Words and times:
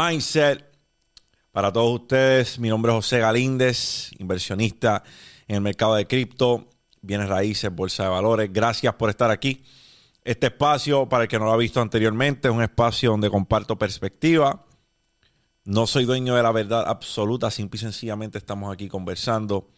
Mindset. 0.00 0.64
Para 1.52 1.70
todos 1.70 2.00
ustedes, 2.00 2.58
mi 2.58 2.70
nombre 2.70 2.90
es 2.90 2.96
José 2.96 3.18
Galíndez, 3.18 4.10
inversionista 4.18 5.02
en 5.46 5.56
el 5.56 5.60
mercado 5.60 5.94
de 5.94 6.06
cripto, 6.06 6.70
bienes 7.02 7.28
raíces, 7.28 7.70
bolsa 7.74 8.04
de 8.04 8.08
valores. 8.08 8.50
Gracias 8.50 8.94
por 8.94 9.10
estar 9.10 9.30
aquí. 9.30 9.62
Este 10.24 10.46
espacio, 10.46 11.06
para 11.06 11.24
el 11.24 11.28
que 11.28 11.38
no 11.38 11.44
lo 11.44 11.52
ha 11.52 11.56
visto 11.58 11.82
anteriormente, 11.82 12.48
es 12.48 12.54
un 12.54 12.62
espacio 12.62 13.10
donde 13.10 13.28
comparto 13.28 13.76
perspectiva. 13.76 14.64
No 15.64 15.86
soy 15.86 16.06
dueño 16.06 16.34
de 16.34 16.44
la 16.44 16.52
verdad 16.52 16.84
absoluta, 16.86 17.50
simple 17.50 17.76
y 17.76 17.80
sencillamente 17.80 18.38
estamos 18.38 18.72
aquí 18.72 18.88
conversando. 18.88 19.68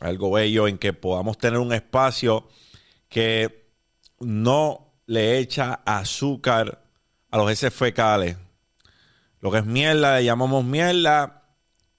Algo 0.00 0.32
bello 0.32 0.66
en 0.66 0.78
que 0.78 0.92
podamos 0.94 1.38
tener 1.38 1.60
un 1.60 1.72
espacio 1.72 2.48
que 3.08 3.70
no 4.18 4.94
le 5.06 5.38
echa 5.38 5.74
azúcar 5.84 6.82
a 7.30 7.38
los 7.38 7.48
heces 7.52 7.72
fecales. 7.72 8.36
Lo 9.44 9.50
que 9.50 9.58
es 9.58 9.66
mierda 9.66 10.16
le 10.16 10.24
llamamos 10.24 10.64
mierda 10.64 11.42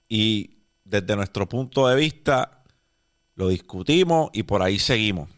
y 0.08 0.64
desde 0.82 1.14
nuestro 1.14 1.48
punto 1.48 1.86
de 1.86 1.94
vista 1.94 2.64
lo 3.36 3.46
discutimos 3.46 4.30
y 4.32 4.42
por 4.42 4.64
ahí 4.64 4.80
seguimos. 4.80 5.30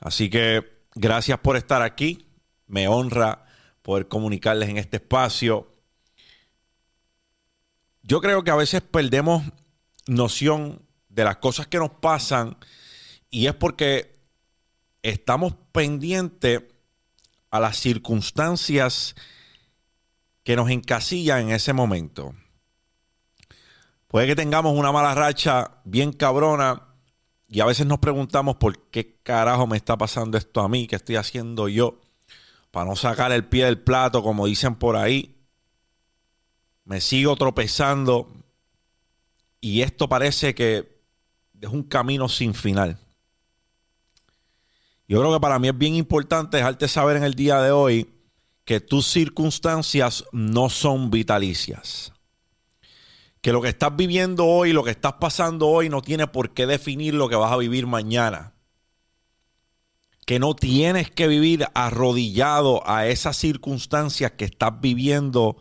Así 0.00 0.30
que 0.30 0.86
gracias 0.94 1.40
por 1.40 1.58
estar 1.58 1.82
aquí. 1.82 2.26
Me 2.68 2.88
honra 2.88 3.44
poder 3.82 4.08
comunicarles 4.08 4.70
en 4.70 4.78
este 4.78 4.96
espacio. 4.96 5.70
Yo 8.00 8.22
creo 8.22 8.42
que 8.42 8.50
a 8.50 8.56
veces 8.56 8.80
perdemos 8.80 9.42
noción 10.06 10.80
de 11.10 11.24
las 11.24 11.36
cosas 11.36 11.66
que 11.66 11.76
nos 11.76 11.90
pasan 11.90 12.56
y 13.28 13.46
es 13.46 13.54
porque 13.54 14.18
estamos 15.02 15.54
pendientes 15.72 16.62
a 17.50 17.60
las 17.60 17.76
circunstancias 17.76 19.14
que 20.46 20.54
nos 20.54 20.70
encasillan 20.70 21.48
en 21.48 21.50
ese 21.50 21.72
momento. 21.72 22.32
Puede 24.06 24.28
que 24.28 24.36
tengamos 24.36 24.78
una 24.78 24.92
mala 24.92 25.12
racha 25.12 25.72
bien 25.84 26.12
cabrona 26.12 26.84
y 27.48 27.58
a 27.58 27.64
veces 27.64 27.84
nos 27.84 27.98
preguntamos 27.98 28.54
por 28.54 28.88
qué 28.90 29.18
carajo 29.24 29.66
me 29.66 29.76
está 29.76 29.98
pasando 29.98 30.38
esto 30.38 30.60
a 30.60 30.68
mí, 30.68 30.86
qué 30.86 30.94
estoy 30.94 31.16
haciendo 31.16 31.66
yo 31.66 32.00
para 32.70 32.88
no 32.88 32.94
sacar 32.94 33.32
el 33.32 33.44
pie 33.44 33.64
del 33.64 33.80
plato, 33.80 34.22
como 34.22 34.46
dicen 34.46 34.76
por 34.76 34.94
ahí. 34.94 35.34
Me 36.84 37.00
sigo 37.00 37.34
tropezando 37.34 38.32
y 39.60 39.82
esto 39.82 40.08
parece 40.08 40.54
que 40.54 41.02
es 41.60 41.70
un 41.70 41.82
camino 41.82 42.28
sin 42.28 42.54
final. 42.54 43.00
Yo 45.08 45.18
creo 45.18 45.32
que 45.32 45.40
para 45.40 45.58
mí 45.58 45.66
es 45.66 45.76
bien 45.76 45.96
importante 45.96 46.58
dejarte 46.58 46.86
saber 46.86 47.16
en 47.16 47.24
el 47.24 47.34
día 47.34 47.60
de 47.60 47.72
hoy 47.72 48.15
que 48.66 48.80
tus 48.80 49.06
circunstancias 49.06 50.24
no 50.32 50.68
son 50.68 51.10
vitalicias. 51.10 52.12
Que 53.40 53.52
lo 53.52 53.62
que 53.62 53.68
estás 53.68 53.94
viviendo 53.94 54.44
hoy, 54.44 54.72
lo 54.72 54.82
que 54.82 54.90
estás 54.90 55.14
pasando 55.14 55.68
hoy, 55.68 55.88
no 55.88 56.02
tiene 56.02 56.26
por 56.26 56.52
qué 56.52 56.66
definir 56.66 57.14
lo 57.14 57.28
que 57.28 57.36
vas 57.36 57.52
a 57.52 57.56
vivir 57.56 57.86
mañana. 57.86 58.54
Que 60.26 60.40
no 60.40 60.56
tienes 60.56 61.12
que 61.12 61.28
vivir 61.28 61.64
arrodillado 61.74 62.82
a 62.88 63.06
esas 63.06 63.36
circunstancias 63.36 64.32
que 64.32 64.46
estás 64.46 64.80
viviendo 64.80 65.58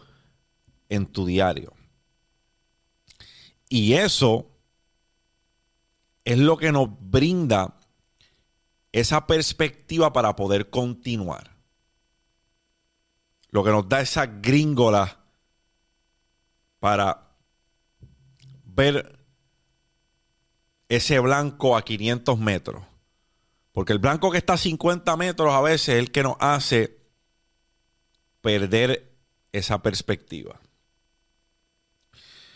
en 0.89 1.05
tu 1.05 1.27
diario. 1.27 1.73
Y 3.69 3.93
eso 3.93 4.49
es 6.23 6.39
lo 6.39 6.57
que 6.57 6.71
nos 6.71 6.89
brinda 6.99 7.79
esa 8.91 9.27
perspectiva 9.27 10.11
para 10.11 10.35
poder 10.35 10.71
continuar. 10.71 11.54
Lo 13.55 13.63
que 13.63 13.71
nos 13.71 13.87
da 13.87 14.01
esa 14.01 14.25
gringola 14.25 15.17
para 16.81 17.37
ver 18.65 19.17
ese 20.89 21.19
blanco 21.19 21.77
a 21.77 21.85
500 21.85 22.37
metros. 22.37 22.83
Porque 23.71 23.93
el 23.93 23.99
blanco 23.99 24.29
que 24.29 24.39
está 24.39 24.55
a 24.55 24.57
50 24.57 25.15
metros 25.15 25.53
a 25.53 25.61
veces 25.61 25.87
es 25.87 25.99
el 25.99 26.11
que 26.11 26.21
nos 26.21 26.35
hace 26.41 26.99
perder 28.41 29.15
esa 29.53 29.81
perspectiva. 29.81 30.59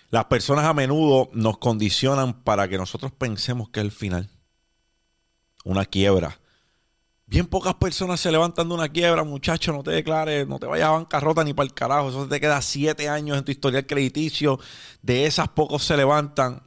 Las 0.09 0.25
personas 0.25 0.65
a 0.65 0.73
menudo 0.73 1.29
nos 1.31 1.59
condicionan 1.59 2.43
para 2.43 2.67
que 2.67 2.77
nosotros 2.77 3.13
pensemos 3.13 3.69
que 3.69 3.79
es 3.79 3.85
el 3.85 3.93
final 3.93 4.29
una 5.63 5.85
quiebra. 5.85 6.41
Bien 7.29 7.45
pocas 7.45 7.75
personas 7.75 8.19
se 8.19 8.31
levantan 8.31 8.67
de 8.67 8.73
una 8.73 8.89
quiebra, 8.89 9.23
muchacho, 9.23 9.71
no 9.71 9.83
te 9.83 9.91
declares, 9.91 10.47
no 10.47 10.57
te 10.57 10.65
vayas 10.65 10.87
a 10.87 10.93
bancarrota 10.93 11.43
ni 11.43 11.53
para 11.53 11.67
el 11.67 11.75
carajo. 11.75 12.09
Eso 12.09 12.27
te 12.27 12.39
queda 12.39 12.59
siete 12.59 13.07
años 13.07 13.37
en 13.37 13.45
tu 13.45 13.51
historial 13.51 13.85
crediticio. 13.85 14.59
De 15.03 15.27
esas 15.27 15.47
pocos 15.49 15.83
se 15.83 15.95
levantan. 15.95 16.63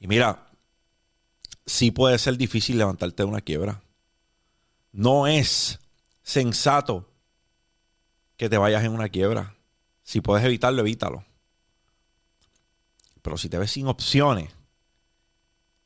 Y 0.00 0.08
mira, 0.08 0.48
sí 1.64 1.92
puede 1.92 2.18
ser 2.18 2.36
difícil 2.36 2.76
levantarte 2.76 3.22
de 3.22 3.28
una 3.28 3.40
quiebra. 3.40 3.80
No 4.90 5.28
es 5.28 5.78
sensato 6.24 7.08
que 8.36 8.48
te 8.48 8.58
vayas 8.58 8.82
en 8.82 8.90
una 8.90 9.10
quiebra. 9.10 9.54
Si 10.02 10.20
puedes 10.20 10.44
evitarlo, 10.44 10.80
evítalo. 10.80 11.24
Pero 13.22 13.38
si 13.38 13.48
te 13.48 13.58
ves 13.58 13.70
sin 13.70 13.86
opciones, 13.86 14.50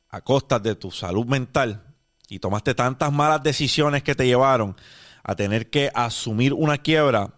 a 0.09 0.21
costas 0.21 0.63
de 0.63 0.73
tu 0.73 0.89
salud 0.89 1.27
mental 1.27 1.92
y 2.33 2.39
tomaste 2.39 2.73
tantas 2.73 3.11
malas 3.11 3.43
decisiones 3.43 4.01
que 4.01 4.15
te 4.15 4.25
llevaron 4.25 4.75
a 5.23 5.35
tener 5.35 5.69
que 5.69 5.91
asumir 5.93 6.53
una 6.53 6.79
quiebra, 6.79 7.35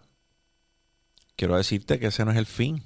quiero 1.36 1.56
decirte 1.56 2.00
que 2.00 2.06
ese 2.06 2.24
no 2.24 2.30
es 2.30 2.38
el 2.38 2.46
fin. 2.46 2.82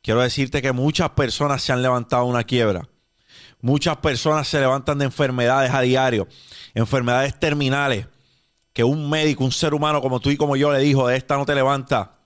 Quiero 0.00 0.22
decirte 0.22 0.62
que 0.62 0.72
muchas 0.72 1.10
personas 1.10 1.62
se 1.62 1.72
han 1.72 1.82
levantado 1.82 2.24
una 2.24 2.42
quiebra. 2.44 2.88
Muchas 3.60 3.98
personas 3.98 4.48
se 4.48 4.60
levantan 4.60 4.98
de 4.98 5.04
enfermedades 5.04 5.74
a 5.74 5.82
diario, 5.82 6.26
enfermedades 6.72 7.38
terminales, 7.38 8.06
que 8.72 8.82
un 8.82 9.10
médico, 9.10 9.44
un 9.44 9.52
ser 9.52 9.74
humano 9.74 10.00
como 10.00 10.20
tú 10.20 10.30
y 10.30 10.38
como 10.38 10.56
yo 10.56 10.72
le 10.72 10.78
dijo, 10.78 11.06
de 11.06 11.16
esta 11.16 11.36
no 11.36 11.44
te 11.44 11.54
levanta. 11.54 12.18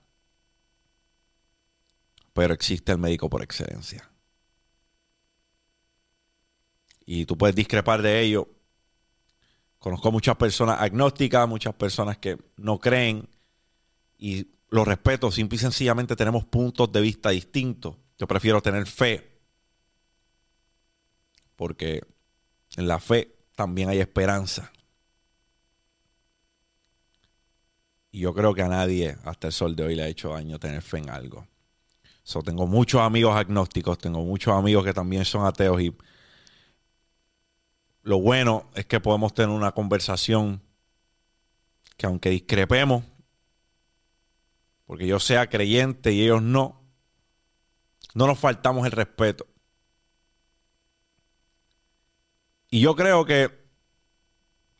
Pero 2.31 2.53
existe 2.53 2.93
el 2.93 2.97
médico 2.97 3.29
por 3.29 3.43
excelencia 3.43 4.12
y 7.05 7.25
tú 7.25 7.37
puedes 7.37 7.55
discrepar 7.55 8.01
de 8.01 8.21
ello. 8.21 8.47
Conozco 9.79 10.11
muchas 10.11 10.35
personas 10.37 10.81
agnósticas, 10.81 11.47
muchas 11.47 11.73
personas 11.75 12.17
que 12.17 12.37
no 12.57 12.79
creen 12.79 13.27
y 14.17 14.47
lo 14.69 14.85
respeto, 14.85 15.31
simple 15.31 15.57
y 15.57 15.59
sencillamente 15.59 16.15
tenemos 16.15 16.45
puntos 16.45 16.91
de 16.91 17.01
vista 17.01 17.29
distintos. 17.29 17.95
Yo 18.17 18.27
prefiero 18.27 18.61
tener 18.61 18.87
fe 18.87 19.33
porque 21.55 22.03
en 22.77 22.87
la 22.87 22.99
fe 22.99 23.35
también 23.55 23.89
hay 23.89 23.99
esperanza. 23.99 24.71
Y 28.11 28.19
yo 28.19 28.33
creo 28.33 28.53
que 28.53 28.61
a 28.61 28.67
nadie 28.67 29.17
hasta 29.23 29.47
el 29.47 29.53
sol 29.53 29.75
de 29.75 29.83
hoy 29.83 29.95
le 29.95 30.03
ha 30.03 30.07
hecho 30.07 30.29
daño 30.29 30.59
tener 30.59 30.81
fe 30.81 30.99
en 30.99 31.09
algo. 31.09 31.47
So, 32.23 32.41
tengo 32.41 32.67
muchos 32.67 33.01
amigos 33.01 33.35
agnósticos, 33.35 33.97
tengo 33.97 34.23
muchos 34.23 34.53
amigos 34.53 34.85
que 34.85 34.93
también 34.93 35.25
son 35.25 35.45
ateos 35.45 35.81
y 35.81 35.93
lo 38.03 38.19
bueno 38.19 38.69
es 38.75 38.85
que 38.85 38.99
podemos 38.99 39.33
tener 39.33 39.49
una 39.49 39.71
conversación 39.71 40.61
que 41.97 42.05
aunque 42.05 42.29
discrepemos, 42.29 43.03
porque 44.85 45.07
yo 45.07 45.19
sea 45.19 45.49
creyente 45.49 46.11
y 46.11 46.23
ellos 46.23 46.41
no, 46.41 46.83
no 48.13 48.27
nos 48.27 48.37
faltamos 48.37 48.85
el 48.85 48.91
respeto. 48.91 49.47
Y 52.69 52.81
yo 52.81 52.95
creo 52.95 53.23
que 53.25 53.63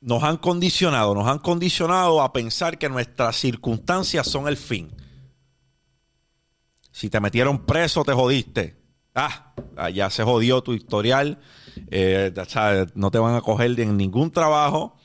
nos 0.01 0.21
han 0.23 0.37
condicionado, 0.37 1.15
nos 1.15 1.27
han 1.27 1.39
condicionado 1.39 2.21
a 2.21 2.33
pensar 2.33 2.77
que 2.77 2.89
nuestras 2.89 3.37
circunstancias 3.37 4.27
son 4.27 4.49
el 4.49 4.57
fin. 4.57 4.93
Si 6.91 7.09
te 7.09 7.21
metieron 7.21 7.65
preso, 7.65 8.03
te 8.03 8.11
jodiste. 8.11 8.82
Ah, 9.15 9.53
ya 9.93 10.09
se 10.09 10.23
jodió 10.23 10.61
tu 10.61 10.73
historial 10.73 11.39
eh, 11.89 12.33
no 12.95 13.11
te 13.11 13.19
van 13.19 13.35
a 13.35 13.41
coger 13.41 13.79
en 13.79 13.97
ningún 13.97 14.31
trabajo. 14.31 14.95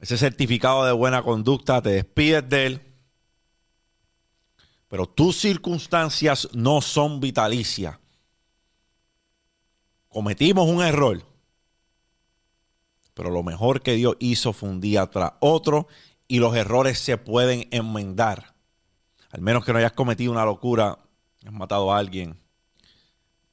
Ese 0.00 0.16
certificado 0.16 0.84
de 0.84 0.92
buena 0.92 1.22
conducta 1.22 1.82
te 1.82 1.90
despides 1.90 2.48
de 2.48 2.66
él. 2.66 2.82
Pero 4.88 5.06
tus 5.06 5.36
circunstancias 5.36 6.48
no 6.52 6.80
son 6.80 7.20
vitalicias. 7.20 7.98
Cometimos 10.08 10.68
un 10.68 10.82
error. 10.82 11.24
Pero 13.14 13.30
lo 13.30 13.42
mejor 13.42 13.82
que 13.82 13.94
Dios 13.94 14.16
hizo 14.18 14.52
fue 14.52 14.68
un 14.68 14.80
día 14.80 15.06
tras 15.06 15.32
otro 15.40 15.86
y 16.26 16.38
los 16.38 16.56
errores 16.56 16.98
se 16.98 17.18
pueden 17.18 17.68
enmendar. 17.70 18.54
Al 19.30 19.42
menos 19.42 19.64
que 19.64 19.72
no 19.72 19.78
hayas 19.78 19.92
cometido 19.92 20.32
una 20.32 20.44
locura, 20.44 20.98
has 21.46 21.52
matado 21.52 21.92
a 21.92 21.98
alguien, 21.98 22.40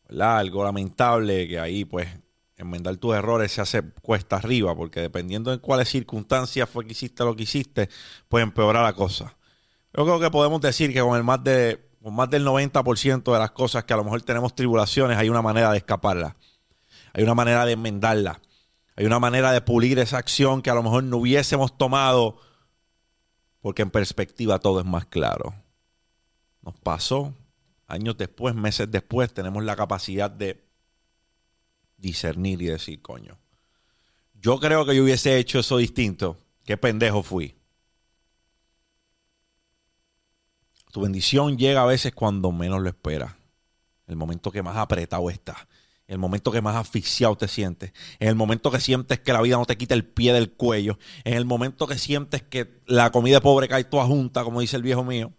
Algo 0.10 0.64
lamentable 0.64 1.48
que 1.48 1.60
ahí 1.60 1.86
pues 1.86 2.08
enmendar 2.56 2.98
tus 2.98 3.16
errores 3.16 3.52
se 3.52 3.62
hace 3.62 3.84
cuesta 4.02 4.38
arriba, 4.38 4.76
porque 4.76 5.02
dependiendo 5.02 5.52
de 5.52 5.60
cuáles 5.60 5.90
circunstancias 5.90 6.70
fue 6.70 6.86
que 6.86 6.94
hiciste 6.94 7.24
lo 7.24 7.36
que 7.36 7.44
hiciste, 7.44 7.90
puede 8.28 8.44
empeorar 8.44 8.84
la 8.84 8.94
cosa. 8.94 9.36
Yo 9.94 10.04
creo 10.06 10.20
que 10.20 10.32
podemos 10.32 10.62
decir 10.62 10.94
que 10.94 11.02
con 11.02 11.16
el 11.18 11.24
más 11.24 11.44
de 11.44 11.88
con 12.02 12.16
más 12.16 12.30
del 12.30 12.46
90% 12.46 13.34
de 13.34 13.40
las 13.40 13.52
cosas 13.52 13.84
que 13.84 13.94
a 13.94 13.98
lo 13.98 14.04
mejor 14.04 14.22
tenemos 14.22 14.56
tribulaciones, 14.56 15.18
hay 15.18 15.30
una 15.30 15.42
manera 15.42 15.72
de 15.72 15.78
escaparla. 15.80 16.38
Hay 17.14 17.24
una 17.24 17.36
manera 17.36 17.66
de 17.66 17.74
enmendarla. 17.74 18.40
Hay 18.96 19.06
una 19.06 19.20
manera 19.20 19.52
de 19.52 19.60
pulir 19.60 20.00
esa 20.00 20.18
acción 20.18 20.62
que 20.62 20.70
a 20.70 20.74
lo 20.74 20.84
mejor 20.84 21.04
no 21.04 21.18
hubiésemos 21.18 21.78
tomado 21.78 22.40
porque 23.60 23.82
en 23.82 23.92
perspectiva 23.92 24.60
todo 24.60 24.80
es 24.80 24.86
más 24.86 25.06
claro. 25.06 25.54
Nos 26.62 26.78
pasó, 26.80 27.34
años 27.88 28.18
después, 28.18 28.54
meses 28.56 28.92
después, 28.92 29.34
tenemos 29.34 29.64
la 29.64 29.76
capacidad 29.76 30.30
de 30.30 30.64
discernir 31.98 32.62
y 32.62 32.66
decir, 32.66 33.02
coño, 33.02 33.38
yo 34.36 34.60
creo 34.60 34.86
que 34.86 34.96
yo 34.96 35.04
hubiese 35.04 35.38
hecho 35.38 35.60
eso 35.60 35.78
distinto. 35.78 36.38
Qué 36.64 36.78
pendejo 36.78 37.24
fui. 37.24 37.56
Tu 40.92 41.02
bendición 41.02 41.58
llega 41.58 41.82
a 41.82 41.86
veces 41.86 42.14
cuando 42.14 42.52
menos 42.52 42.82
lo 42.82 42.90
esperas. 42.90 43.34
El 44.06 44.16
momento 44.16 44.52
que 44.52 44.62
más 44.62 44.78
apretado 44.78 45.30
estás. 45.30 45.58
El 46.08 46.18
momento 46.18 46.52
que 46.52 46.62
más 46.62 46.76
asfixiado 46.76 47.36
te 47.36 47.48
sientes. 47.48 47.92
En 48.20 48.30
el 48.30 48.36
momento 48.36 48.72
que 48.72 48.80
sientes 48.80 49.20
que 49.20 49.34
la 49.34 49.42
vida 49.42 49.58
no 49.58 49.66
te 49.66 49.78
quita 49.78 49.94
el 49.94 50.06
pie 50.06 50.32
del 50.34 50.54
cuello. 50.54 50.98
En 51.26 51.34
el 51.34 51.46
momento 51.46 51.88
que 51.88 51.98
sientes 51.98 52.44
que 52.44 52.82
la 52.86 53.12
comida 53.12 53.42
pobre 53.42 53.68
cae 53.68 53.84
toda 53.84 54.06
junta, 54.06 54.44
como 54.44 54.62
dice 54.62 54.78
el 54.78 54.84
viejo 54.84 55.04
mío. 55.04 55.34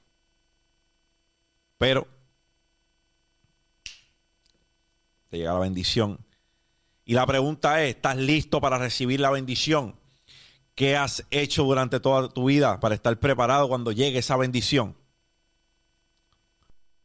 Pero 1.78 2.08
te 5.28 5.38
llega 5.38 5.52
la 5.52 5.58
bendición. 5.60 6.18
Y 7.04 7.14
la 7.14 7.26
pregunta 7.26 7.82
es, 7.82 7.96
¿estás 7.96 8.16
listo 8.16 8.60
para 8.60 8.78
recibir 8.78 9.20
la 9.20 9.30
bendición? 9.30 9.98
¿Qué 10.74 10.96
has 10.96 11.24
hecho 11.30 11.64
durante 11.64 12.00
toda 12.00 12.28
tu 12.28 12.46
vida 12.46 12.78
para 12.80 12.94
estar 12.94 13.18
preparado 13.18 13.68
cuando 13.68 13.92
llegue 13.92 14.18
esa 14.18 14.36
bendición? 14.36 14.96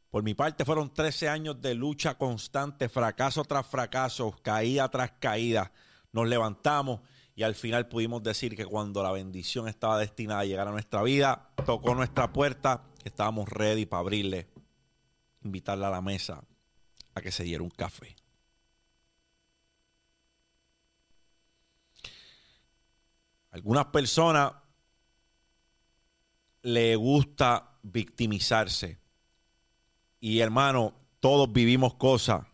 Por 0.10 0.24
mi 0.24 0.36
parte 0.36 0.64
fueron 0.66 0.94
13 0.94 1.30
años 1.30 1.62
de 1.62 1.74
lucha 1.74 2.16
constante, 2.18 2.88
fracaso 2.88 3.44
tras 3.46 3.66
fracaso, 3.66 4.36
caída 4.44 4.90
tras 4.90 5.14
caída. 5.14 5.72
Nos 6.12 6.28
levantamos 6.28 7.00
y 7.36 7.42
al 7.42 7.56
final 7.56 7.88
pudimos 7.88 8.22
decir 8.22 8.56
que 8.56 8.66
cuando 8.66 9.02
la 9.02 9.12
bendición 9.12 9.68
estaba 9.68 9.98
destinada 9.98 10.42
a 10.42 10.46
llegar 10.46 10.68
a 10.68 10.72
nuestra 10.72 11.02
vida, 11.02 11.50
tocó 11.66 11.96
nuestra 11.96 12.31
puerta, 12.31 12.84
estábamos 13.04 13.50
ready 13.50 13.88
para 13.88 14.02
abrirle, 14.02 14.50
invitarla 15.42 15.88
a 15.88 15.92
la 15.92 16.02
mesa 16.02 16.44
a 17.15 17.21
que 17.21 17.31
se 17.31 17.44
diera 17.44 17.63
un 17.63 17.69
café. 17.69 18.15
Algunas 23.51 23.86
personas 23.86 24.54
le 26.63 26.95
gusta 26.95 27.77
victimizarse 27.83 29.04
y 30.24 30.39
hermano, 30.39 30.94
todos 31.19 31.51
vivimos 31.51 31.95
cosas. 31.95 32.48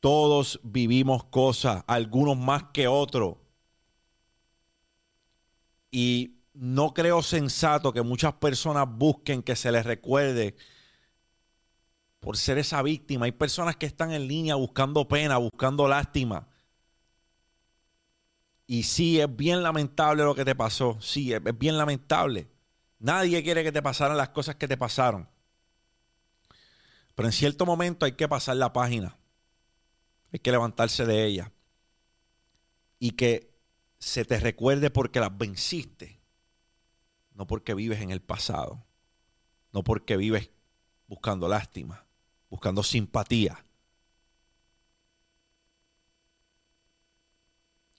Todos 0.00 0.58
vivimos 0.64 1.22
cosas, 1.22 1.84
algunos 1.86 2.36
más 2.36 2.64
que 2.72 2.88
otros. 2.88 3.36
Y 5.92 6.40
no 6.52 6.94
creo 6.94 7.22
sensato 7.22 7.92
que 7.92 8.02
muchas 8.02 8.34
personas 8.34 8.88
busquen 8.90 9.40
que 9.40 9.54
se 9.54 9.70
les 9.70 9.86
recuerde 9.86 10.56
por 12.20 12.36
ser 12.36 12.58
esa 12.58 12.82
víctima. 12.82 13.26
Hay 13.26 13.32
personas 13.32 13.76
que 13.76 13.86
están 13.86 14.12
en 14.12 14.26
línea 14.26 14.54
buscando 14.54 15.06
pena, 15.06 15.36
buscando 15.36 15.88
lástima. 15.88 16.48
Y 18.66 18.82
sí, 18.82 19.20
es 19.20 19.34
bien 19.34 19.62
lamentable 19.62 20.24
lo 20.24 20.34
que 20.34 20.44
te 20.44 20.54
pasó. 20.54 20.98
Sí, 21.00 21.32
es, 21.32 21.40
bien 21.58 21.78
lamentable. 21.78 22.48
Nadie 22.98 23.42
quiere 23.42 23.64
que 23.64 23.72
te 23.72 23.82
pasaran 23.82 24.16
las 24.16 24.30
cosas 24.30 24.56
que 24.56 24.68
te 24.68 24.76
pasaron. 24.76 25.28
Pero 27.14 27.28
en 27.28 27.32
cierto 27.32 27.64
momento 27.64 28.04
hay 28.04 28.12
que 28.12 28.28
pasar 28.28 28.56
la 28.56 28.72
página. 28.72 29.16
Hay 30.32 30.40
que 30.40 30.52
levantarse 30.52 31.06
de 31.06 31.24
ella. 31.24 31.52
Y 32.98 33.12
que 33.12 33.56
se 33.98 34.24
te 34.24 34.38
recuerde 34.38 34.90
porque 34.90 35.20
las 35.20 35.36
venciste. 35.36 36.20
No 37.32 37.46
porque 37.46 37.74
vives 37.74 38.00
en 38.00 38.10
el 38.10 38.20
pasado. 38.20 38.84
No 39.72 39.84
porque 39.84 40.16
vives 40.16 40.50
buscando 41.06 41.48
lástima, 41.48 42.04
buscando 42.50 42.82
simpatía. 42.82 43.64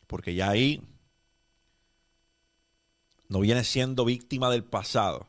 Porque 0.07 0.33
ya 0.33 0.49
ahí 0.49 0.81
no 3.27 3.39
vienes 3.41 3.67
siendo 3.67 4.05
víctima 4.05 4.49
del 4.49 4.63
pasado. 4.63 5.27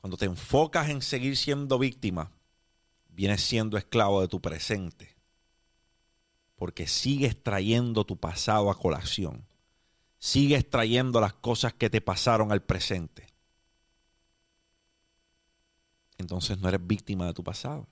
Cuando 0.00 0.16
te 0.16 0.26
enfocas 0.26 0.90
en 0.90 1.00
seguir 1.00 1.36
siendo 1.36 1.78
víctima, 1.78 2.32
vienes 3.08 3.42
siendo 3.42 3.78
esclavo 3.78 4.20
de 4.20 4.28
tu 4.28 4.40
presente. 4.40 5.14
Porque 6.56 6.86
sigues 6.86 7.42
trayendo 7.42 8.04
tu 8.04 8.16
pasado 8.16 8.70
a 8.70 8.78
colación. 8.78 9.46
Sigues 10.18 10.68
trayendo 10.68 11.20
las 11.20 11.34
cosas 11.34 11.74
que 11.74 11.90
te 11.90 12.00
pasaron 12.00 12.50
al 12.50 12.62
presente. 12.62 13.33
Entonces 16.18 16.58
no 16.58 16.68
eres 16.68 16.86
víctima 16.86 17.26
de 17.26 17.34
tu 17.34 17.42
pasado. 17.42 17.88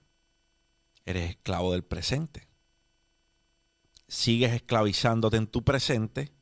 Eres 1.05 1.31
esclavo 1.31 1.73
del 1.73 1.85
presente. 1.85 2.49
Sigues 4.09 4.53
esclavizándote 4.53 5.37
en 5.37 5.47
tu 5.47 5.65
presente 5.65 6.33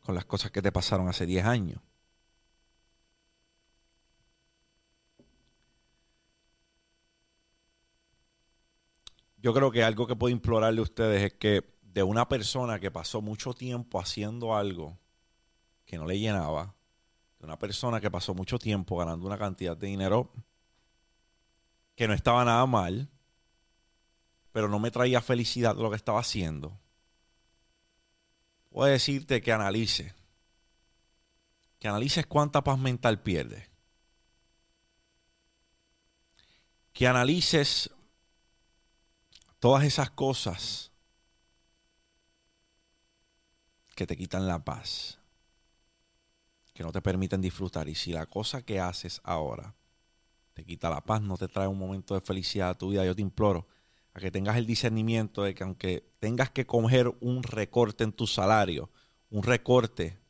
con 0.00 0.14
las 0.14 0.24
cosas 0.24 0.50
que 0.50 0.62
te 0.62 0.72
pasaron 0.72 1.08
hace 1.08 1.26
10 1.26 1.44
años. 1.44 1.80
yo 9.40 9.54
creo 9.54 9.70
que 9.70 9.82
algo 9.82 10.06
que 10.06 10.16
puedo 10.16 10.32
implorarle 10.32 10.80
a 10.80 10.82
ustedes 10.82 11.22
es 11.22 11.32
que 11.34 11.64
de 11.82 12.02
una 12.02 12.28
persona 12.28 12.80
que 12.80 12.90
pasó 12.90 13.22
mucho 13.22 13.54
tiempo 13.54 14.00
haciendo 14.00 14.54
algo 14.54 14.98
que 15.86 15.96
no 15.96 16.06
le 16.06 16.18
llenaba, 16.18 16.74
de 17.38 17.44
una 17.44 17.58
persona 17.58 18.00
que 18.00 18.10
pasó 18.10 18.34
mucho 18.34 18.58
tiempo 18.58 18.96
ganando 18.96 19.26
una 19.26 19.38
cantidad 19.38 19.76
de 19.76 19.86
dinero 19.86 20.32
que 21.94 22.08
no 22.08 22.14
estaba 22.14 22.44
nada 22.44 22.64
mal, 22.66 23.08
pero 24.52 24.68
no 24.68 24.78
me 24.78 24.90
traía 24.90 25.20
felicidad 25.20 25.76
lo 25.76 25.90
que 25.90 25.96
estaba 25.96 26.20
haciendo, 26.20 26.78
puedo 28.70 28.90
decirte 28.90 29.40
que 29.40 29.52
analice, 29.52 30.14
que 31.78 31.88
analices 31.88 32.26
cuánta 32.26 32.62
paz 32.62 32.78
mental 32.78 33.22
pierde, 33.22 33.68
que 36.92 37.06
analices 37.06 37.90
Todas 39.58 39.82
esas 39.84 40.10
cosas 40.10 40.92
que 43.96 44.06
te 44.06 44.16
quitan 44.16 44.46
la 44.46 44.64
paz, 44.64 45.17
que 46.78 46.84
no 46.84 46.92
te 46.92 47.02
permiten 47.02 47.40
disfrutar. 47.40 47.88
Y 47.88 47.96
si 47.96 48.12
la 48.12 48.26
cosa 48.26 48.62
que 48.62 48.78
haces 48.78 49.20
ahora 49.24 49.74
te 50.54 50.64
quita 50.64 50.88
la 50.88 51.00
paz, 51.00 51.20
no 51.20 51.36
te 51.36 51.48
trae 51.48 51.66
un 51.66 51.76
momento 51.76 52.14
de 52.14 52.20
felicidad 52.20 52.70
a 52.70 52.78
tu 52.78 52.90
vida, 52.90 53.04
yo 53.04 53.16
te 53.16 53.20
imploro 53.20 53.66
a 54.14 54.20
que 54.20 54.30
tengas 54.30 54.56
el 54.56 54.64
discernimiento 54.64 55.42
de 55.42 55.56
que 55.56 55.64
aunque 55.64 56.08
tengas 56.20 56.50
que 56.50 56.66
coger 56.66 57.12
un 57.20 57.42
recorte 57.42 58.04
en 58.04 58.12
tu 58.12 58.28
salario, 58.28 58.90
un 59.28 59.42
recorte, 59.42 60.20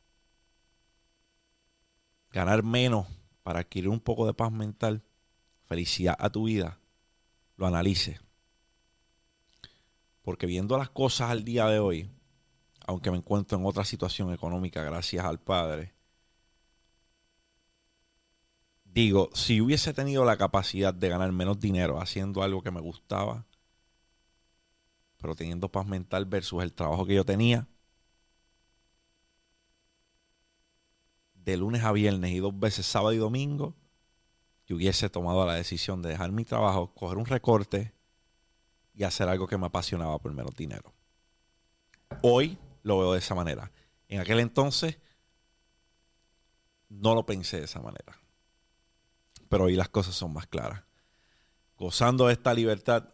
ganar 2.30 2.62
menos 2.62 3.06
para 3.42 3.60
adquirir 3.60 3.90
un 3.90 4.00
poco 4.00 4.26
de 4.26 4.32
paz 4.32 4.50
mental, 4.50 5.02
felicidad 5.66 6.16
a 6.18 6.30
tu 6.30 6.44
vida, 6.44 6.78
lo 7.58 7.66
analices 7.66 8.22
porque 10.22 10.46
viendo 10.46 10.76
las 10.76 10.90
cosas 10.90 11.30
al 11.30 11.44
día 11.44 11.66
de 11.68 11.78
hoy, 11.78 12.10
aunque 12.86 13.10
me 13.10 13.16
encuentro 13.16 13.58
en 13.58 13.66
otra 13.66 13.84
situación 13.84 14.30
económica 14.30 14.82
gracias 14.82 15.26
al 15.26 15.40
Padre, 15.40 15.94
digo, 19.04 19.30
si 19.32 19.60
hubiese 19.60 19.94
tenido 19.94 20.24
la 20.24 20.36
capacidad 20.36 20.92
de 20.92 21.08
ganar 21.08 21.30
menos 21.30 21.60
dinero 21.60 22.00
haciendo 22.00 22.42
algo 22.42 22.62
que 22.62 22.72
me 22.72 22.80
gustaba, 22.80 23.46
pero 25.18 25.36
teniendo 25.36 25.70
paz 25.70 25.86
mental 25.86 26.24
versus 26.24 26.64
el 26.64 26.72
trabajo 26.72 27.06
que 27.06 27.14
yo 27.14 27.24
tenía, 27.24 27.68
de 31.34 31.56
lunes 31.56 31.84
a 31.84 31.92
viernes 31.92 32.32
y 32.32 32.38
dos 32.38 32.58
veces 32.58 32.86
sábado 32.86 33.12
y 33.12 33.18
domingo, 33.18 33.76
yo 34.66 34.74
hubiese 34.74 35.08
tomado 35.08 35.46
la 35.46 35.54
decisión 35.54 36.02
de 36.02 36.08
dejar 36.10 36.32
mi 36.32 36.44
trabajo, 36.44 36.92
coger 36.92 37.18
un 37.18 37.26
recorte 37.26 37.94
y 38.94 39.04
hacer 39.04 39.28
algo 39.28 39.46
que 39.46 39.58
me 39.58 39.66
apasionaba 39.66 40.18
por 40.18 40.32
menos 40.34 40.56
dinero. 40.56 40.92
Hoy 42.22 42.58
lo 42.82 42.98
veo 42.98 43.12
de 43.12 43.20
esa 43.20 43.36
manera. 43.36 43.70
En 44.08 44.20
aquel 44.20 44.40
entonces 44.40 44.98
no 46.88 47.14
lo 47.14 47.24
pensé 47.24 47.58
de 47.58 47.64
esa 47.64 47.80
manera. 47.80 48.27
Pero 49.48 49.64
hoy 49.64 49.76
las 49.76 49.88
cosas 49.88 50.14
son 50.14 50.32
más 50.32 50.46
claras. 50.46 50.82
Gozando 51.76 52.26
de 52.26 52.32
esta 52.32 52.52
libertad, 52.54 53.08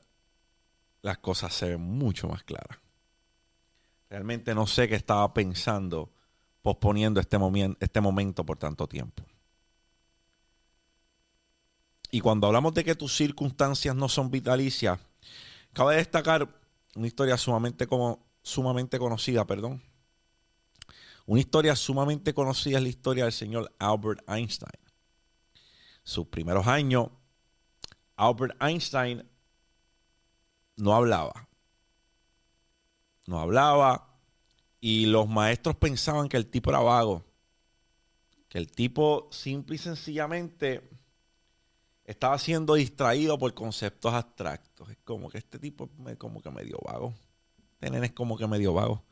las 1.02 1.18
cosas 1.18 1.52
se 1.52 1.70
ven 1.70 1.80
mucho 1.80 2.28
más 2.28 2.42
claras. 2.44 2.78
Realmente 4.08 4.54
no 4.54 4.66
sé 4.66 4.88
qué 4.88 4.94
estaba 4.94 5.32
pensando 5.34 6.10
posponiendo 6.62 7.20
este, 7.20 7.36
este 7.80 8.00
momento 8.00 8.46
por 8.46 8.56
tanto 8.56 8.88
tiempo. 8.88 9.22
Y 12.10 12.20
cuando 12.20 12.46
hablamos 12.46 12.72
de 12.72 12.84
que 12.84 12.94
tus 12.94 13.14
circunstancias 13.16 13.94
no 13.94 14.08
son 14.08 14.30
vitalicias, 14.30 14.98
cabe 15.72 15.96
destacar 15.96 16.48
una 16.94 17.06
historia 17.06 17.36
sumamente, 17.36 17.86
como, 17.86 18.24
sumamente 18.40 18.98
conocida, 18.98 19.44
perdón. 19.44 19.82
Una 21.26 21.40
historia 21.40 21.74
sumamente 21.74 22.32
conocida 22.32 22.78
es 22.78 22.82
la 22.82 22.88
historia 22.88 23.24
del 23.24 23.32
señor 23.32 23.74
Albert 23.78 24.22
Einstein. 24.28 24.83
Sus 26.04 26.26
primeros 26.28 26.66
años, 26.66 27.08
Albert 28.16 28.62
Einstein 28.62 29.28
no 30.76 30.94
hablaba. 30.94 31.48
No 33.26 33.40
hablaba 33.40 34.14
y 34.80 35.06
los 35.06 35.28
maestros 35.28 35.76
pensaban 35.76 36.28
que 36.28 36.36
el 36.36 36.46
tipo 36.46 36.70
era 36.70 36.80
vago. 36.80 37.24
Que 38.48 38.58
el 38.58 38.70
tipo 38.70 39.28
simple 39.32 39.76
y 39.76 39.78
sencillamente 39.78 40.88
estaba 42.04 42.38
siendo 42.38 42.74
distraído 42.74 43.38
por 43.38 43.54
conceptos 43.54 44.12
abstractos. 44.12 44.90
Es 44.90 44.98
como 45.04 45.30
que 45.30 45.38
este 45.38 45.58
tipo 45.58 45.88
es 46.06 46.16
como 46.16 46.42
que 46.42 46.50
medio 46.50 46.78
vago. 46.84 47.14
Este 47.80 48.04
es 48.04 48.12
como 48.12 48.36
que 48.36 48.46
medio 48.46 48.74
vago. 48.74 49.02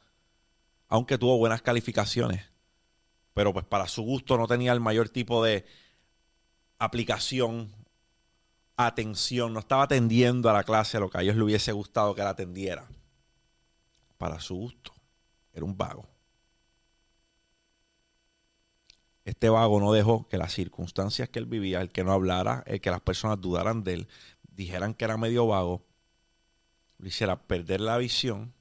Aunque 0.89 1.17
tuvo 1.17 1.39
buenas 1.39 1.63
calificaciones. 1.63 2.45
Pero 3.33 3.53
pues 3.55 3.65
para 3.65 3.89
su 3.89 4.03
gusto 4.03 4.37
no 4.37 4.47
tenía 4.47 4.73
el 4.73 4.81
mayor 4.81 5.09
tipo 5.09 5.43
de 5.43 5.65
aplicación, 6.85 7.71
atención. 8.77 9.53
No 9.53 9.61
estaba 9.61 9.85
atendiendo 9.85 10.51
a 10.51 10.53
la 10.53 10.65
clase 10.65 10.97
a 10.97 11.01
lo 11.01 11.11
que 11.11 11.19
a 11.19 11.23
ellos 11.23 11.37
le 11.37 11.45
hubiese 11.45 11.73
gustado 11.73 12.15
que 12.15 12.23
la 12.23 12.31
atendiera. 12.31 12.89
Para 14.19 14.41
su 14.41 14.57
gusto. 14.57 14.93
Era 15.53 15.65
un 15.65 15.77
vago. 15.77 16.07
Este 19.25 19.49
vago 19.49 19.79
no 19.79 19.93
dejó 19.93 20.27
que 20.29 20.37
las 20.37 20.53
circunstancias 20.53 21.29
que 21.29 21.39
él 21.39 21.47
vivía, 21.47 21.81
el 21.81 21.93
que 21.93 22.03
no 22.03 22.12
hablara, 22.12 22.65
el 22.67 22.81
que 22.81 22.91
las 22.91 23.01
personas 23.01 23.41
dudaran 23.41 23.85
de 23.85 23.95
él, 23.95 24.09
dijeran 24.43 24.95
que 24.95 25.05
era 25.05 25.17
medio 25.17 25.47
vago, 25.47 25.85
lo 26.99 27.07
hiciera 27.07 27.41
perder 27.41 27.81
la 27.81 27.99
visión 27.99 28.53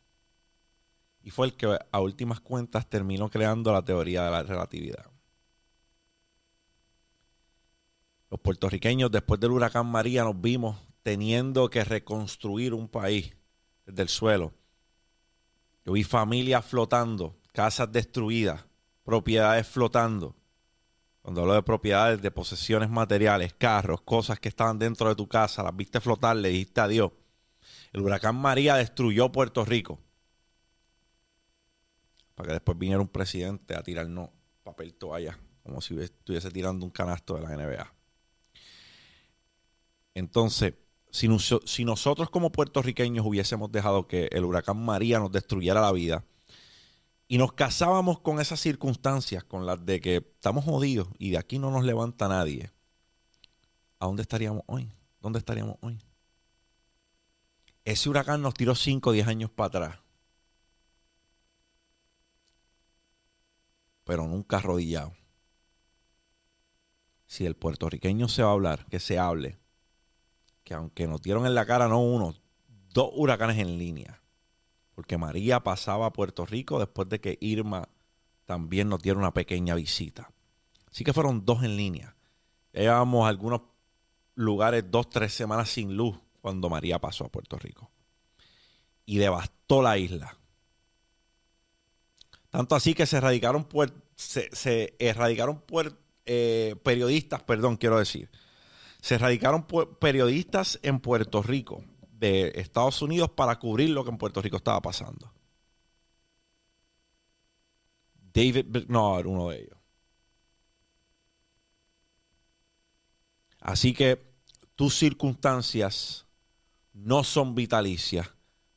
y 1.24 1.32
fue 1.32 1.48
el 1.48 1.56
que 1.56 1.80
a 1.92 2.00
últimas 2.00 2.40
cuentas 2.40 2.88
terminó 2.88 3.30
creando 3.30 3.72
la 3.72 3.84
teoría 3.84 4.26
de 4.26 4.32
la 4.32 4.44
relatividad. 4.44 5.11
Los 8.32 8.40
puertorriqueños 8.40 9.12
después 9.12 9.42
del 9.42 9.52
huracán 9.52 9.88
María 9.88 10.24
nos 10.24 10.40
vimos 10.40 10.78
teniendo 11.04 11.70
que 11.70 11.84
reconstruir 11.84 12.74
un 12.74 12.88
país 12.88 13.36
desde 13.86 14.04
el 14.04 14.08
suelo. 14.08 14.54
Yo 15.86 15.92
vi 15.92 16.06
familias 16.06 16.64
flotando, 16.64 17.36
casas 17.52 17.92
destruidas, 17.92 18.64
propiedades 19.04 19.68
flotando. 19.68 20.34
Cuando 21.22 21.42
hablo 21.42 21.56
de 21.56 21.64
propiedades, 21.64 22.22
de 22.22 22.32
posesiones 22.32 22.90
materiales, 22.90 23.54
carros, 23.54 24.00
cosas 24.02 24.40
que 24.40 24.48
estaban 24.48 24.80
dentro 24.80 25.10
de 25.10 25.16
tu 25.16 25.28
casa, 25.28 25.62
las 25.62 25.76
viste 25.76 26.00
flotar, 26.00 26.38
le 26.38 26.50
dijiste 26.50 26.80
adiós. 26.80 27.12
El 27.92 28.00
huracán 28.00 28.38
María 28.38 28.76
destruyó 28.76 29.30
Puerto 29.30 29.66
Rico. 29.66 30.00
Para 32.36 32.48
que 32.48 32.54
después 32.54 32.78
viniera 32.78 33.02
un 33.02 33.10
presidente 33.10 33.76
a 33.76 33.84
tirarnos 33.84 34.30
papel 34.64 34.94
toalla, 34.94 35.38
como 35.64 35.82
si 35.82 36.00
estuviese 36.00 36.50
tirando 36.50 36.86
un 36.86 36.92
canasto 36.92 37.36
de 37.36 37.42
la 37.42 37.58
NBA. 37.58 38.01
Entonces, 40.14 40.74
si, 41.12 41.28
nosotros 41.84 42.30
como 42.30 42.52
puertorriqueños 42.52 43.26
hubiésemos 43.26 43.72
dejado 43.72 44.08
que 44.08 44.30
el 44.32 44.46
huracán 44.46 44.84
María 44.84 45.20
nos 45.20 45.32
destruyera 45.32 45.82
la 45.82 45.92
vida, 45.92 46.26
y 47.28 47.38
nos 47.38 47.54
casábamos 47.54 48.20
con 48.20 48.42
esas 48.42 48.60
circunstancias, 48.60 49.44
con 49.46 49.66
las 49.66 49.86
de 49.86 50.02
que 50.02 50.18
estamos 50.18 50.66
jodidos 50.66 51.08
y 51.18 51.32
de 51.32 51.38
aquí 51.38 51.60
no 51.60 51.72
nos 51.72 51.86
levanta 51.86 52.28
nadie, 52.28 52.72
¿a 54.00 54.06
dónde 54.06 54.24
estaríamos 54.24 54.64
hoy? 54.66 54.92
¿Dónde 55.22 55.40
estaríamos 55.40 55.78
hoy? 55.80 55.98
Ese 57.86 58.10
huracán 58.10 58.42
nos 58.42 58.54
tiró 58.54 58.76
5 58.76 59.10
o 59.10 59.14
10 59.14 59.28
años 59.28 59.50
para 59.50 59.68
atrás. 59.68 60.00
Pero 64.04 64.28
nunca 64.28 64.58
arrodillado. 64.58 65.14
Si 67.28 67.46
el 67.46 67.56
puertorriqueño 67.56 68.28
se 68.28 68.44
va 68.44 68.50
a 68.50 68.54
hablar, 68.54 68.86
que 68.88 69.00
se 69.00 69.18
hable. 69.18 69.61
Que 70.72 70.76
aunque 70.76 71.06
nos 71.06 71.22
dieron 71.22 71.46
en 71.46 71.54
la 71.54 71.66
cara 71.66 71.90
no 71.90 72.00
uno, 72.00 72.34
dos 72.94 73.12
huracanes 73.14 73.58
en 73.58 73.78
línea 73.78 74.22
porque 75.02 75.18
María 75.18 75.62
pasaba 75.62 76.06
a 76.06 76.14
Puerto 76.14 76.46
Rico 76.46 76.78
después 76.78 77.10
de 77.10 77.20
que 77.20 77.36
Irma 77.42 77.90
también 78.46 78.88
nos 78.88 79.02
diera 79.02 79.18
una 79.18 79.34
pequeña 79.34 79.74
visita. 79.74 80.32
Así 80.92 81.04
que 81.04 81.12
fueron 81.12 81.44
dos 81.44 81.64
en 81.64 81.76
línea. 81.76 82.16
Llevábamos 82.72 83.28
algunos 83.28 83.62
lugares 84.36 84.84
dos, 84.92 85.10
tres 85.10 85.34
semanas 85.34 85.70
sin 85.70 85.98
luz 85.98 86.20
cuando 86.40 86.70
María 86.70 87.00
pasó 87.00 87.26
a 87.26 87.30
Puerto 87.30 87.58
Rico. 87.58 87.90
Y 89.06 89.18
devastó 89.18 89.82
la 89.82 89.98
isla. 89.98 90.38
Tanto 92.52 92.76
así 92.76 92.94
que 92.94 93.08
se 93.08 93.18
erradicaron, 93.18 93.68
se, 94.16 94.96
erradicaron 95.00 95.64
eh, 96.28 96.76
periodistas, 96.84 97.42
perdón, 97.42 97.78
quiero 97.78 97.98
decir. 97.98 98.30
Se 99.02 99.16
erradicaron 99.16 99.66
periodistas 100.00 100.80
en 100.84 101.00
Puerto 101.00 101.42
Rico 101.42 101.84
de 102.12 102.54
Estados 102.56 103.02
Unidos 103.02 103.32
para 103.32 103.58
cubrir 103.60 103.90
lo 103.90 104.04
que 104.04 104.12
en 104.12 104.18
Puerto 104.18 104.42
Rico 104.42 104.58
estaba 104.58 104.82
pasando. 104.82 105.34
David 108.34 108.66
Bernard, 108.68 109.26
uno 109.26 109.50
de 109.50 109.64
ellos. 109.64 109.78
Así 113.60 113.94
que 113.94 114.22
tus 114.76 114.96
circunstancias 114.96 116.26
no 116.94 117.24
son 117.24 117.56
vitalicias. 117.56 118.30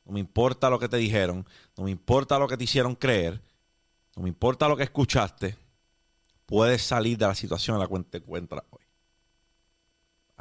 No 0.04 0.12
me 0.12 0.20
importa 0.20 0.68
lo 0.68 0.78
que 0.78 0.88
te 0.88 0.98
dijeron, 0.98 1.46
no 1.76 1.84
me 1.84 1.90
importa 1.90 2.38
lo 2.38 2.46
que 2.46 2.56
te 2.56 2.64
hicieron 2.64 2.94
creer, 2.94 3.40
no 4.16 4.22
me 4.22 4.28
importa 4.28 4.68
lo 4.68 4.76
que 4.76 4.82
escuchaste. 4.82 5.56
Puedes 6.44 6.82
salir 6.82 7.16
de 7.16 7.26
la 7.26 7.34
situación 7.34 7.76
en 7.76 7.80
la 7.80 7.88
que 7.88 7.98
te 8.04 8.18
encuentras 8.18 8.62
hoy. 8.70 8.83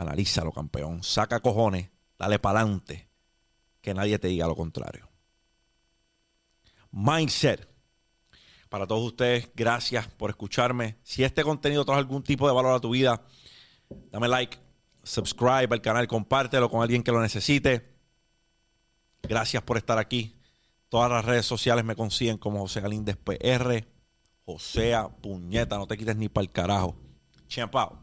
Analízalo, 0.04 0.52
campeón. 0.52 1.04
Saca 1.04 1.40
cojones 1.40 1.90
Dale 2.18 2.40
para 2.40 2.62
adelante. 2.62 3.10
Que 3.82 3.94
nadie 3.94 4.18
te 4.18 4.30
diga 4.30 4.48
lo 4.48 4.56
contrario. 4.56 5.10
Mindset. 6.92 7.68
Para 8.70 8.88
todos 8.88 9.04
ustedes, 9.04 9.50
gracias 9.56 10.08
por 10.08 10.30
escucharme. 10.30 10.98
Si 11.04 11.24
este 11.24 11.44
contenido 11.44 11.84
trae 11.84 11.98
algún 11.98 12.24
tipo 12.24 12.48
de 12.48 12.54
valor 12.54 12.74
a 12.74 12.80
tu 12.80 12.92
vida, 12.92 13.24
dame 14.10 14.28
like, 14.28 14.58
subscribe 15.04 15.68
al 15.72 15.82
canal, 15.82 16.08
compártelo 16.08 16.70
con 16.70 16.82
alguien 16.82 17.04
que 17.04 17.12
lo 17.12 17.22
necesite. 17.22 17.98
Gracias 19.22 19.62
por 19.64 19.78
estar 19.78 19.98
aquí. 19.98 20.40
Todas 20.90 21.12
las 21.12 21.26
redes 21.26 21.46
sociales 21.46 21.84
me 21.84 21.96
consiguen 21.96 22.38
como 22.38 22.62
José 22.62 22.82
Galíndez 22.82 23.18
PR. 23.18 23.86
Josea 24.46 25.10
Puñeta, 25.10 25.78
no 25.78 25.88
te 25.88 25.98
quites 25.98 26.16
ni 26.16 26.30
para 26.30 26.44
el 26.44 26.52
carajo. 26.52 26.96
Champao. 27.48 28.03